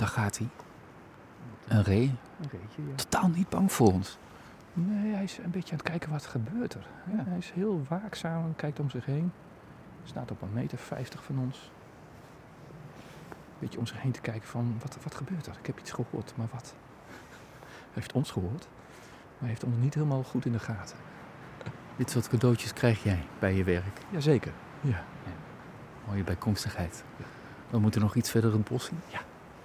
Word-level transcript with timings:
Daar 0.00 0.08
gaat 0.08 0.38
hij. 0.38 0.48
Een 1.68 1.82
ree. 1.82 2.14
Een 2.40 2.48
reetje, 2.50 2.82
ja. 2.88 2.94
Totaal 2.94 3.28
niet 3.28 3.48
bang 3.48 3.72
voor 3.72 3.92
ons. 3.92 4.18
Nee, 4.72 5.14
hij 5.14 5.22
is 5.22 5.38
een 5.38 5.50
beetje 5.50 5.70
aan 5.70 5.78
het 5.78 5.88
kijken 5.88 6.10
wat 6.10 6.26
gebeurt 6.26 6.74
er. 6.74 6.86
Ja, 7.16 7.24
hij 7.24 7.38
is 7.38 7.50
heel 7.50 7.82
waakzaam 7.88 8.44
en 8.44 8.56
kijkt 8.56 8.80
om 8.80 8.90
zich 8.90 9.04
heen. 9.04 9.32
Staat 10.04 10.30
op 10.30 10.42
een 10.42 10.52
meter 10.52 10.78
50 10.78 11.24
van 11.24 11.38
ons. 11.38 11.70
Een 13.28 13.58
beetje 13.58 13.78
om 13.78 13.86
zich 13.86 14.00
heen 14.00 14.12
te 14.12 14.20
kijken 14.20 14.48
van 14.48 14.76
wat, 14.80 14.98
wat 15.02 15.14
gebeurt 15.14 15.46
er? 15.46 15.56
Ik 15.58 15.66
heb 15.66 15.78
iets 15.78 15.92
gehoord, 15.92 16.32
maar 16.36 16.48
wat? 16.52 16.74
Hij 17.60 17.92
heeft 17.92 18.12
ons 18.12 18.30
gehoord, 18.30 18.68
maar 18.70 19.38
hij 19.38 19.48
heeft 19.48 19.64
ons 19.64 19.76
niet 19.76 19.94
helemaal 19.94 20.22
goed 20.22 20.44
in 20.44 20.52
de 20.52 20.58
gaten. 20.58 20.96
Dit 21.96 22.10
soort 22.10 22.28
cadeautjes 22.28 22.72
krijg 22.72 23.02
jij 23.02 23.26
bij 23.38 23.54
je 23.54 23.64
werk. 23.64 24.00
Jazeker. 24.10 24.52
Ja. 24.80 25.04
Mooie 26.06 26.24
bijkomstigheid. 26.24 27.04
We 27.70 27.78
moeten 27.78 28.00
nog 28.00 28.14
iets 28.14 28.30
verder 28.30 28.52
het 28.52 28.68
bos 28.68 28.90
in. 28.90 28.98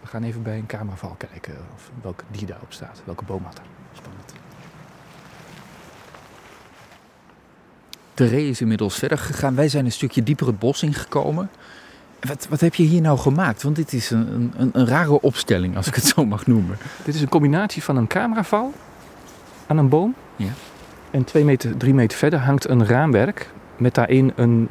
We 0.06 0.12
gaan 0.12 0.24
even 0.24 0.44
bij 0.44 0.58
een 0.58 0.66
cameraval 0.66 1.16
kijken 1.18 1.54
of 1.76 1.92
welk 2.02 2.24
dier 2.32 2.48
daarop 2.48 2.74
staat, 2.74 3.02
welke 3.04 3.24
boom 3.24 3.44
had 3.44 3.58
er. 3.58 3.64
Spannend. 3.94 4.34
De 8.14 8.26
ree 8.26 8.50
is 8.50 8.62
inmiddels 8.62 8.96
verder 8.96 9.18
gegaan. 9.18 9.56
Wij 9.56 9.70
zijn 9.70 9.86
een 9.86 9.92
stukje 9.92 10.24
dieper 10.24 10.48
het 10.48 10.60
bos 10.60 10.84
ingekomen. 10.84 11.50
Wat, 12.20 12.48
wat 12.50 12.60
heb 12.60 12.76
je 12.76 12.84
hier 12.84 13.02
nou 13.02 13.18
gemaakt? 13.18 13.64
Want 13.64 13.76
dit 13.76 13.94
is 13.94 14.10
een, 14.10 14.54
een, 14.58 14.70
een 14.74 14.88
rare 14.88 15.22
opstelling, 15.22 15.76
als 15.76 15.88
ik 15.88 15.96
het 15.96 16.06
zo 16.06 16.26
mag 16.26 16.48
noemen. 16.48 16.78
Dit 17.06 17.16
is 17.16 17.22
een 17.22 17.30
combinatie 17.30 17.84
van 17.84 17.98
een 17.98 18.08
cameraval 18.08 18.74
aan 19.68 19.78
een 19.78 19.90
boom. 19.90 20.16
Ja. 20.36 20.52
En 21.12 21.24
twee 21.24 21.44
meter, 21.44 21.78
drie 21.78 21.94
meter 21.94 22.18
verder 22.18 22.40
hangt 22.40 22.70
een 22.70 22.86
raamwerk 22.86 23.50
met 23.78 23.94
daarin 23.94 24.34
een, 24.36 24.70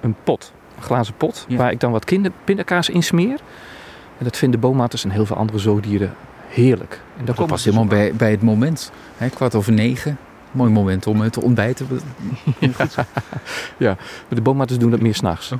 een 0.00 0.16
pot, 0.24 0.52
een 0.76 0.82
glazen 0.82 1.14
pot, 1.14 1.44
Ja. 1.48 1.56
waar 1.56 1.70
ik 1.70 1.80
dan 1.80 1.92
wat 1.92 2.04
kinder, 2.04 2.32
pindakaas 2.44 2.88
in 2.88 3.02
smeer. 3.02 3.40
En 4.18 4.24
dat 4.24 4.36
vinden 4.36 4.60
boomatters 4.60 5.04
en 5.04 5.10
heel 5.10 5.26
veel 5.26 5.36
andere 5.36 5.58
zoogdieren 5.58 6.14
heerlijk. 6.48 7.00
En 7.16 7.24
Dat 7.24 7.46
past 7.46 7.64
helemaal 7.64 7.86
bij, 7.86 8.14
bij 8.14 8.30
het 8.30 8.42
moment. 8.42 8.92
Hè, 9.16 9.28
kwart 9.28 9.54
over 9.54 9.72
negen. 9.72 10.18
Mooi 10.50 10.70
moment 10.70 11.06
om 11.06 11.24
eh, 11.24 11.30
te 11.30 11.40
ontbijten. 11.42 11.86
De 14.28 14.40
boomatters 14.42 14.78
doen 14.78 14.90
dat 14.90 15.00
meer 15.00 15.14
s'nachts. 15.14 15.50
uh, 15.50 15.58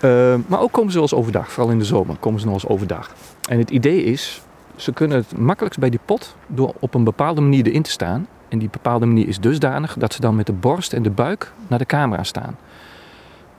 maar 0.48 0.60
ook 0.60 0.72
komen 0.72 0.90
ze 0.90 0.94
wel 0.94 1.02
eens 1.02 1.14
overdag, 1.14 1.52
vooral 1.52 1.72
in 1.72 1.78
de 1.78 1.84
zomer 1.84 2.16
komen 2.16 2.40
ze 2.40 2.46
nog 2.46 2.54
eens 2.54 2.66
overdag. 2.66 3.14
En 3.48 3.58
het 3.58 3.70
idee 3.70 4.02
is, 4.04 4.42
ze 4.76 4.92
kunnen 4.92 5.16
het 5.16 5.38
makkelijkst 5.38 5.80
bij 5.80 5.90
die 5.90 6.00
pot 6.04 6.36
door 6.46 6.74
op 6.78 6.94
een 6.94 7.04
bepaalde 7.04 7.40
manier 7.40 7.66
erin 7.66 7.82
te 7.82 7.90
staan. 7.90 8.26
En 8.48 8.58
die 8.58 8.70
bepaalde 8.70 9.06
manier 9.06 9.28
is 9.28 9.40
dusdanig 9.40 9.94
dat 9.98 10.12
ze 10.12 10.20
dan 10.20 10.36
met 10.36 10.46
de 10.46 10.52
borst 10.52 10.92
en 10.92 11.02
de 11.02 11.10
buik 11.10 11.52
naar 11.66 11.78
de 11.78 11.86
camera 11.86 12.22
staan. 12.22 12.56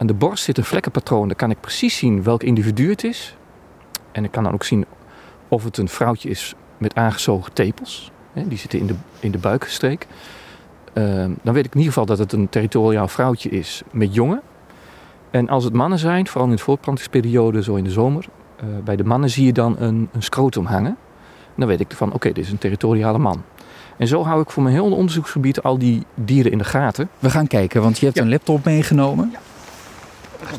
Aan 0.01 0.07
de 0.07 0.13
borst 0.13 0.43
zit 0.43 0.57
een 0.57 0.63
vlekkenpatroon, 0.63 1.27
daar 1.27 1.37
kan 1.37 1.51
ik 1.51 1.59
precies 1.59 1.97
zien 1.97 2.23
welk 2.23 2.43
individu 2.43 2.89
het 2.89 3.03
is. 3.03 3.35
En 4.11 4.23
ik 4.23 4.31
kan 4.31 4.43
dan 4.43 4.53
ook 4.53 4.63
zien 4.63 4.85
of 5.47 5.63
het 5.63 5.77
een 5.77 5.87
vrouwtje 5.89 6.29
is 6.29 6.55
met 6.77 6.95
aangezogen 6.95 7.53
tepels. 7.53 8.11
Die 8.33 8.57
zitten 8.57 8.79
in 8.79 8.85
de, 8.87 8.93
in 9.19 9.31
de 9.31 9.37
buikstreek. 9.37 10.07
Ehm, 10.93 11.31
dan 11.43 11.53
weet 11.53 11.65
ik 11.65 11.71
in 11.73 11.77
ieder 11.77 11.93
geval 11.93 12.05
dat 12.05 12.17
het 12.17 12.31
een 12.33 12.49
territoriaal 12.49 13.07
vrouwtje 13.07 13.49
is 13.49 13.81
met 13.91 14.13
jongen. 14.13 14.41
En 15.31 15.49
als 15.49 15.63
het 15.63 15.73
mannen 15.73 15.99
zijn, 15.99 16.27
vooral 16.27 16.49
in 16.49 16.55
de 16.55 16.61
voortplantingsperiode, 16.61 17.63
zo 17.63 17.75
in 17.75 17.83
de 17.83 17.91
zomer, 17.91 18.25
eh, 18.55 18.65
bij 18.83 18.95
de 18.95 19.03
mannen 19.03 19.29
zie 19.29 19.45
je 19.45 19.53
dan 19.53 19.75
een, 19.79 20.09
een 20.11 20.23
scrotum 20.23 20.65
hangen. 20.65 20.97
Dan 21.55 21.67
weet 21.67 21.79
ik 21.79 21.91
van, 21.91 22.13
oké, 22.13 22.31
dit 22.31 22.45
is 22.45 22.51
een 22.51 22.57
territoriale 22.57 23.17
man. 23.17 23.43
En 23.97 24.07
zo 24.07 24.23
hou 24.23 24.41
ik 24.41 24.49
voor 24.49 24.63
mijn 24.63 24.75
hele 24.75 24.95
onderzoeksgebied 24.95 25.61
al 25.61 25.77
die 25.77 26.05
dieren 26.15 26.51
in 26.51 26.57
de 26.57 26.63
gaten. 26.63 27.09
We 27.19 27.29
gaan 27.29 27.47
kijken, 27.47 27.81
want 27.81 27.97
je 27.97 28.05
hebt 28.05 28.17
Ja. 28.17 28.23
een 28.23 28.29
laptop 28.29 28.65
meegenomen. 28.65 29.33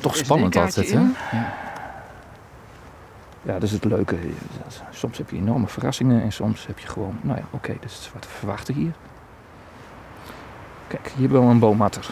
Toch 0.00 0.16
spannend 0.16 0.56
altijd, 0.56 0.90
hè? 0.92 0.98
Ja. 0.98 1.52
Ja, 3.42 3.52
dat 3.52 3.62
is 3.62 3.72
het 3.72 3.84
leuke. 3.84 4.16
Soms 4.90 5.18
heb 5.18 5.30
je 5.30 5.36
enorme 5.36 5.66
verrassingen 5.68 6.22
en 6.22 6.32
soms 6.32 6.66
heb 6.66 6.78
je 6.78 6.88
gewoon, 6.88 7.18
nou 7.20 7.38
ja, 7.38 7.44
oké, 7.50 7.72
dit 7.80 7.90
is 7.90 8.10
wat 8.14 8.24
we 8.24 8.30
verwachten 8.38 8.74
hier. 8.74 8.92
Kijk, 10.88 11.06
hier 11.16 11.20
hebben 11.28 11.46
we 11.46 11.52
een 11.52 11.58
boommatter. 11.58 12.08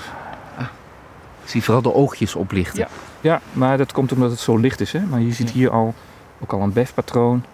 Ik 1.43 1.49
zie 1.49 1.63
vooral 1.65 1.83
de 1.83 1.95
oogjes 1.95 2.35
oplichten. 2.35 2.79
Ja. 2.79 2.89
Ja, 3.21 3.41
maar 3.53 3.77
dat 3.79 3.93
komt 3.93 4.13
omdat 4.13 4.31
het 4.31 4.41
zo 4.41 4.57
licht 4.57 4.81
is. 4.81 4.93
Hè? 4.93 5.01
Maar 5.01 5.21
je 5.21 5.33
ziet 5.33 5.49
Ja. 5.49 5.55
hier 5.55 5.71
al 5.71 5.95
ook 6.41 6.53
al 6.53 6.61
een 6.61 6.73
befpatroon. 6.73 7.45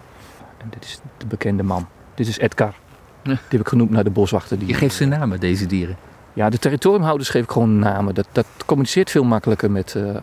En 0.58 0.66
dit 0.70 0.84
is 0.84 1.00
de 1.16 1.26
bekende 1.26 1.62
man. 1.62 1.86
Dit 2.14 2.26
is 2.28 2.38
Edgar. 2.38 2.74
Ja. 3.22 3.32
Die 3.32 3.38
heb 3.48 3.60
ik 3.60 3.68
genoemd 3.68 3.90
naar 3.90 4.04
de 4.04 4.10
boswachter. 4.10 4.58
Die 4.58 4.68
Je 4.68 4.74
geeft 4.74 4.94
ze 4.94 5.04
namen, 5.04 5.40
deze 5.40 5.66
dieren. 5.66 5.96
Ja, 6.36 6.50
de 6.50 6.58
territoriumhouders 6.58 7.28
geef 7.28 7.42
ik 7.42 7.50
gewoon 7.50 7.78
namen. 7.78 8.14
Dat, 8.14 8.26
dat 8.32 8.46
communiceert 8.66 9.10
veel 9.10 9.24
makkelijker 9.24 9.70
met, 9.70 9.94
eh, 9.94 10.16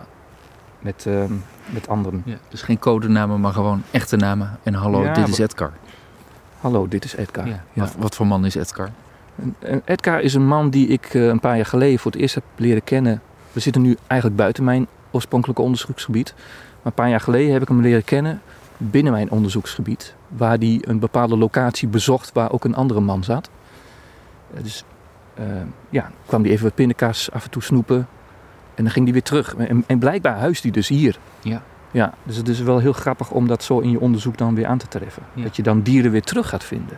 met, 0.80 1.06
eh, 1.06 1.24
met 1.70 1.88
anderen. 1.88 2.22
Ja. 2.26 2.36
Dus 2.50 2.62
geen 2.62 2.80
codenamen, 2.80 3.40
maar 3.42 3.54
gewoon 3.54 3.84
echte 3.92 4.16
namen. 4.16 4.58
En 4.64 4.74
hallo, 4.74 5.04
Ja, 5.04 5.14
dit 5.14 5.28
is 5.28 5.38
Edgar. 5.38 5.72
Hallo, 6.60 6.88
dit 6.88 7.04
is 7.06 7.16
Edgar. 7.16 7.48
Ja. 7.48 7.64
Wat, 7.74 7.96
wat 7.98 8.16
voor 8.16 8.28
man 8.28 8.46
is 8.46 8.56
Edgar? 8.56 8.90
En- 9.36 9.56
en 9.60 9.82
Edgar 9.86 10.22
is 10.22 10.34
een 10.34 10.48
man 10.48 10.70
die 10.70 10.88
ik 10.88 11.06
eh, 11.14 11.26
een 11.28 11.40
paar 11.40 11.56
jaar 11.56 11.66
geleden 11.66 12.00
voor 12.00 12.12
het 12.12 12.20
eerst 12.22 12.36
heb 12.36 12.44
leren 12.56 12.84
kennen. 12.84 13.22
We 13.52 13.60
zitten 13.60 13.82
nu 13.82 13.98
eigenlijk 14.08 14.42
buiten 14.42 14.64
mijn 14.64 14.88
oorspronkelijke 15.12 15.62
onderzoeksgebied. 15.62 16.34
Maar 16.38 16.84
een 16.84 16.94
paar 16.94 17.10
jaar 17.10 17.20
geleden 17.20 17.54
heb 17.54 17.62
ik 17.62 17.68
hem 17.68 17.82
leren 17.82 18.04
kennen 18.04 18.42
binnen 18.78 19.12
mijn 19.12 19.32
onderzoeksgebied. 19.32 20.14
Waar 20.28 20.58
hij 20.58 20.82
een 20.88 21.00
bepaalde 21.00 21.38
locatie 21.38 21.88
bezocht 21.88 22.32
waar 22.34 22.52
ook 22.52 22.66
een 22.66 22.76
andere 22.76 23.00
man 23.00 23.24
zat. 23.24 23.50
Eh, 24.54 24.64
Dus 24.64 24.84
eh, 25.36 25.46
ja, 25.90 26.12
kwam 26.26 26.42
hij 26.42 26.52
even 26.52 26.64
wat 26.64 26.76
pindakaas 26.76 27.32
af 27.32 27.44
en 27.44 27.50
toe 27.50 27.64
snoepen. 27.64 28.08
En 28.76 28.84
dan 28.84 28.92
ging 28.92 29.06
hij 29.06 29.14
weer 29.14 29.24
terug. 29.24 29.56
En, 29.56 29.84
en 29.88 30.00
blijkbaar 30.00 30.38
huist 30.38 30.64
hij 30.64 30.72
dus 30.72 30.88
hier. 30.88 31.18
Ja. 31.42 31.62
Ja, 31.92 32.14
dus 32.24 32.36
het 32.38 32.48
is 32.48 32.60
wel 32.60 32.80
heel 32.80 32.94
grappig 32.94 33.32
om 33.32 33.48
dat 33.48 33.64
zo 33.64 33.80
in 33.80 33.90
je 33.92 34.00
onderzoek 34.00 34.38
dan 34.38 34.56
weer 34.56 34.66
aan 34.66 34.78
te 34.78 34.88
treffen. 34.88 35.24
Ja. 35.34 35.44
Dat 35.44 35.56
je 35.56 35.64
dan 35.64 35.82
dieren 35.82 36.12
weer 36.12 36.22
terug 36.22 36.50
gaat 36.50 36.64
vinden. 36.64 36.98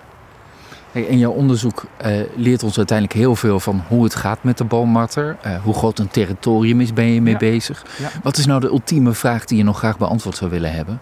Hey, 0.92 1.08
en 1.08 1.18
jouw 1.18 1.32
onderzoek 1.32 1.84
eh, 1.98 2.20
leert 2.36 2.64
ons 2.64 2.78
uiteindelijk 2.78 3.18
heel 3.20 3.36
veel 3.36 3.60
van 3.60 3.82
hoe 3.88 4.04
het 4.04 4.16
gaat 4.16 4.44
met 4.44 4.58
de 4.58 4.64
boommatter. 4.64 5.38
eh, 5.42 5.64
hoe 5.64 5.74
groot 5.74 6.00
een 6.00 6.08
territorium 6.08 6.82
is, 6.82 6.94
ben 6.94 7.06
je 7.06 7.22
mee 7.22 7.34
Ja. 7.34 7.40
bezig. 7.40 7.86
Ja. 7.98 8.10
Wat 8.24 8.38
is 8.38 8.46
nou 8.46 8.60
de 8.60 8.68
ultieme 8.68 9.14
vraag 9.14 9.46
die 9.46 9.58
je 9.58 9.64
nog 9.64 9.78
graag 9.78 9.98
beantwoord 9.98 10.36
zou 10.36 10.52
willen 10.52 10.72
hebben? 10.74 11.02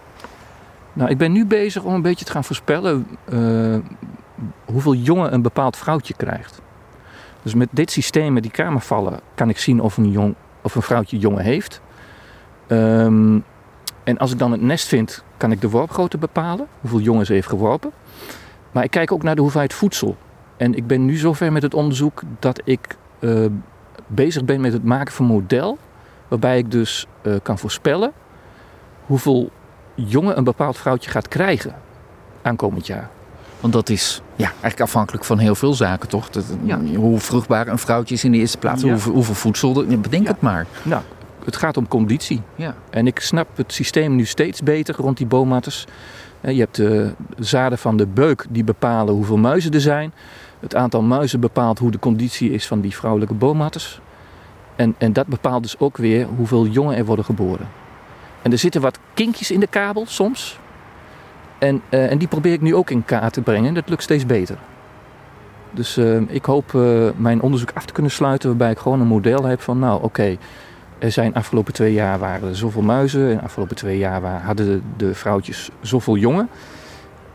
Nou, 0.92 1.10
ik 1.10 1.18
ben 1.18 1.32
nu 1.32 1.46
bezig 1.46 1.82
om 1.82 1.94
een 1.94 2.02
beetje 2.02 2.24
te 2.24 2.30
gaan 2.32 2.44
voorspellen 2.44 3.06
hoeveel 4.64 4.94
jongen 4.94 5.34
een 5.34 5.42
bepaald 5.42 5.76
vrouwtje 5.76 6.14
krijgt. 6.16 6.60
Dus 7.44 7.54
met 7.54 7.68
dit 7.70 7.90
systeem, 7.90 8.32
met 8.32 8.42
die 8.42 8.52
kamervallen, 8.52 9.20
kan 9.34 9.48
ik 9.48 9.58
zien 9.58 9.80
of 9.80 9.96
een, 9.96 10.10
jong, 10.10 10.34
of 10.62 10.74
een 10.74 10.82
vrouwtje 10.82 11.18
jongen 11.18 11.44
heeft. 11.44 11.80
Ehm, 12.66 13.38
en 14.04 14.18
als 14.18 14.32
ik 14.32 14.38
dan 14.38 14.52
het 14.52 14.60
nest 14.60 14.88
vind, 14.88 15.24
kan 15.36 15.52
ik 15.52 15.60
de 15.60 15.70
worpgrootte 15.70 16.18
bepalen, 16.18 16.66
hoeveel 16.80 17.00
jongen 17.00 17.26
ze 17.26 17.32
heeft 17.32 17.48
geworpen. 17.48 17.90
Maar 18.72 18.84
ik 18.84 18.90
kijk 18.90 19.12
ook 19.12 19.22
naar 19.22 19.34
de 19.34 19.40
hoeveelheid 19.40 19.74
voedsel. 19.74 20.16
En 20.56 20.74
ik 20.74 20.86
ben 20.86 21.04
nu 21.04 21.16
zover 21.16 21.52
met 21.52 21.62
het 21.62 21.74
onderzoek 21.74 22.22
dat 22.38 22.60
ik 22.64 22.96
eh, 23.18 23.46
bezig 24.06 24.44
ben 24.44 24.60
met 24.60 24.72
het 24.72 24.84
maken 24.84 25.14
van 25.14 25.24
een 25.24 25.32
model. 25.32 25.78
Waarbij 26.28 26.58
ik 26.58 26.70
dus 26.70 27.06
eh, 27.22 27.34
kan 27.42 27.58
voorspellen 27.58 28.12
hoeveel 29.06 29.50
jongen 29.94 30.38
een 30.38 30.44
bepaald 30.44 30.76
vrouwtje 30.76 31.10
gaat 31.10 31.28
krijgen 31.28 31.74
aankomend 32.42 32.86
jaar. 32.86 33.10
Want 33.64 33.76
dat 33.76 33.88
is 33.88 34.20
ja, 34.36 34.46
eigenlijk 34.48 34.80
afhankelijk 34.80 35.24
van 35.24 35.38
heel 35.38 35.54
veel 35.54 35.74
zaken, 35.74 36.08
toch? 36.08 36.30
Dat, 36.30 36.44
Ja. 36.64 36.78
Hoe 36.96 37.18
vruchtbaar 37.18 37.68
een 37.68 37.78
vrouwtje 37.78 38.14
is 38.14 38.24
in 38.24 38.32
de 38.32 38.38
eerste 38.38 38.58
plaats, 38.58 38.82
Ja. 38.82 38.88
hoeveel, 38.90 39.12
hoeveel 39.12 39.34
voedsel. 39.34 39.82
er- 39.82 39.90
ja, 39.90 39.96
Bedenk 39.96 40.26
het 40.26 40.40
maar. 40.40 40.66
Nou, 40.82 41.02
het 41.44 41.56
gaat 41.56 41.76
om 41.76 41.88
conditie. 41.88 42.40
Ja. 42.54 42.74
En 42.90 43.06
ik 43.06 43.20
snap 43.20 43.56
het 43.56 43.72
systeem 43.72 44.14
nu 44.16 44.24
steeds 44.24 44.62
beter 44.62 44.94
rond 44.96 45.16
die 45.16 45.26
boommatters. 45.26 45.84
Je 46.40 46.58
hebt 46.58 46.76
de 46.76 47.14
zaden 47.38 47.78
van 47.78 47.96
de 47.96 48.06
beuk 48.06 48.46
die 48.50 48.64
bepalen 48.64 49.14
hoeveel 49.14 49.36
muizen 49.38 49.72
er 49.72 49.80
zijn. 49.80 50.12
Het 50.60 50.74
aantal 50.74 51.02
muizen 51.02 51.40
bepaalt 51.40 51.78
hoe 51.78 51.90
de 51.90 51.98
conditie 51.98 52.50
is 52.50 52.66
van 52.66 52.80
die 52.80 52.94
vrouwelijke 52.96 53.34
boommatters. 53.34 54.00
En, 54.76 54.94
en 54.98 55.12
dat 55.12 55.26
bepaalt 55.26 55.62
dus 55.62 55.78
ook 55.78 55.96
weer 55.96 56.26
hoeveel 56.36 56.66
jongen 56.66 56.96
er 56.96 57.04
worden 57.04 57.24
geboren. 57.24 57.68
En 58.42 58.52
er 58.52 58.58
zitten 58.58 58.80
wat 58.80 58.98
kinkjes 59.14 59.50
in 59.50 59.60
de 59.60 59.66
kabel 59.66 60.04
soms. 60.06 60.58
En, 61.64 61.82
eh, 61.88 62.10
en 62.10 62.18
die 62.18 62.28
probeer 62.28 62.52
ik 62.52 62.60
nu 62.60 62.74
ook 62.74 62.90
in 62.90 63.04
kaart 63.04 63.32
te 63.32 63.40
brengen. 63.40 63.74
Dat 63.74 63.88
lukt 63.88 64.02
steeds 64.02 64.26
beter. 64.26 64.56
Dus 65.70 65.96
eh, 65.96 66.20
ik 66.26 66.44
hoop 66.44 66.74
eh, 66.74 67.08
mijn 67.16 67.40
onderzoek 67.40 67.70
af 67.74 67.84
te 67.84 67.92
kunnen 67.92 68.12
sluiten 68.12 68.48
waarbij 68.48 68.70
ik 68.70 68.78
gewoon 68.78 69.00
een 69.00 69.06
model 69.06 69.44
heb 69.44 69.60
van 69.60 69.78
nou 69.78 70.02
oké, 70.02 70.36
er 70.98 71.12
zijn 71.12 71.34
afgelopen 71.34 71.72
twee 71.72 71.92
jaar 71.92 72.18
waren 72.18 72.48
er 72.48 72.56
zoveel 72.56 72.82
muizen 72.82 73.30
en 73.30 73.40
afgelopen 73.40 73.76
twee 73.76 73.98
jaar 73.98 74.20
waren, 74.20 74.40
hadden 74.40 74.66
de, 74.66 74.80
de 74.96 75.14
vrouwtjes 75.14 75.70
zoveel 75.80 76.16
jongen. 76.16 76.48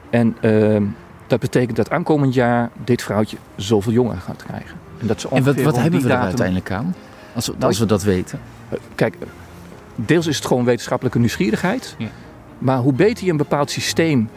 En 0.10 0.38
ehm, 0.42 0.84
dat 1.28 1.40
betekent 1.40 1.78
dat 1.78 1.90
aankomend 1.90 2.34
jaar 2.34 2.70
dit 2.84 3.02
vrouwtje 3.02 3.38
zoveel 3.56 3.92
jongen 3.94 4.18
gaat 4.18 4.44
krijgen. 4.44 4.78
En, 5.00 5.08
dat 5.08 5.22
ze 5.22 5.28
En 5.30 5.44
wat, 5.44 5.56
wat 5.56 5.64
rond 5.64 5.78
hebben 5.78 6.02
we 6.02 6.08
datum- 6.08 6.26
uiteindelijk 6.26 6.72
aan? 6.72 6.96
Als 7.36 7.46
we, 7.46 7.52
Nou, 7.52 7.66
als 7.66 7.80
we 7.80 7.86
dat 7.86 8.04
weten. 8.04 8.40
Kijk, 8.96 9.18
deels 9.96 10.28
is 10.28 10.36
het 10.36 10.46
gewoon 10.46 10.66
wetenschappelijke 10.66 11.20
nieuwsgierigheid. 11.20 11.96
Ja. 11.98 12.08
Maar 12.60 12.78
hoe 12.78 12.94
beter 12.94 13.26
je 13.26 13.32
een 13.32 13.38
bepaald 13.38 13.72
systeem 13.72 14.30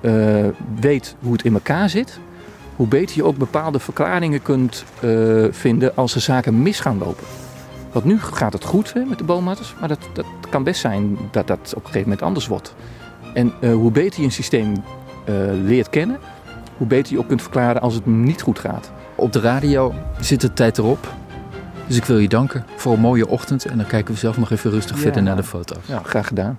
eh, 0.00 0.12
weet 0.80 1.16
hoe 1.20 1.32
het 1.32 1.44
in 1.44 1.54
elkaar 1.54 1.88
zit, 1.90 2.18
hoe 2.76 2.86
beter 2.86 3.16
je 3.16 3.24
ook 3.24 3.36
bepaalde 3.36 3.78
verklaringen 3.78 4.42
kunt 4.42 4.84
eh, 5.00 5.44
vinden 5.50 5.96
als 5.96 6.14
er 6.14 6.20
zaken 6.20 6.62
mis 6.62 6.80
gaan 6.80 6.98
lopen. 6.98 7.24
Want 7.92 8.04
nu 8.04 8.20
gaat 8.20 8.52
het 8.52 8.64
goed 8.64 8.92
hè, 8.92 9.04
met 9.04 9.18
de 9.18 9.24
boommatters, 9.24 9.74
maar 9.80 9.88
dat, 9.88 9.98
dat 10.12 10.26
kan 10.50 10.62
best 10.62 10.80
zijn 10.80 11.18
dat 11.30 11.46
dat 11.46 11.58
op 11.58 11.74
een 11.74 11.86
gegeven 11.86 12.02
moment 12.02 12.22
anders 12.22 12.46
wordt. 12.46 12.74
En 13.34 13.52
eh, 13.60 13.72
hoe 13.72 13.90
beter 13.90 14.20
je 14.20 14.26
een 14.26 14.32
systeem 14.32 14.72
leert 15.64 15.90
kennen, 15.90 16.18
hoe 16.76 16.86
beter 16.86 17.12
je 17.12 17.18
ook 17.18 17.28
kunt 17.28 17.42
verklaren 17.42 17.80
als 17.80 17.94
het 17.94 18.06
niet 18.06 18.42
goed 18.42 18.58
gaat. 18.58 18.90
Op 19.14 19.32
de 19.32 19.40
radio 19.40 19.94
zit 20.20 20.40
de 20.40 20.52
tijd 20.52 20.78
erop. 20.78 21.12
Dus 21.86 21.96
ik 21.96 22.04
wil 22.04 22.18
je 22.18 22.28
danken 22.28 22.64
voor 22.76 22.92
een 22.92 23.00
mooie 23.00 23.28
ochtend. 23.28 23.64
En 23.64 23.76
dan 23.76 23.86
kijken 23.86 24.14
we 24.14 24.20
zelf 24.20 24.38
nog 24.38 24.50
even 24.50 24.70
rustig 24.70 24.96
Ja. 24.96 25.02
verder 25.02 25.22
naar 25.22 25.36
de 25.36 25.42
foto's. 25.42 25.86
Ja, 25.86 26.00
graag 26.04 26.26
gedaan. 26.26 26.58